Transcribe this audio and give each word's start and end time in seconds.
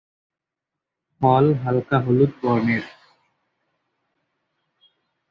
ফল 1.21 1.45
হালকা 1.63 1.97
হলুদ 2.05 2.31
বর্ণের। 2.41 2.83